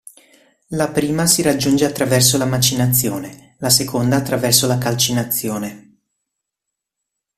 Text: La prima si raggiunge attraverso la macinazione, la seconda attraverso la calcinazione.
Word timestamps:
La 0.69 0.89
prima 0.89 1.27
si 1.27 1.43
raggiunge 1.43 1.85
attraverso 1.85 2.39
la 2.39 2.45
macinazione, 2.47 3.53
la 3.59 3.69
seconda 3.69 4.15
attraverso 4.15 4.65
la 4.65 4.79
calcinazione. 4.79 5.99